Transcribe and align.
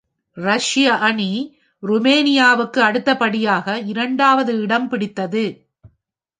ரஷ்ய 0.37 0.93
அணி, 0.97 1.31
ருமேனியாவுக்கு 1.83 2.79
அடுத்தபடியாக 2.79 3.79
இரண்டாவது 3.85 4.61
இடம் 4.61 4.89
பிடித்தது. 4.89 5.45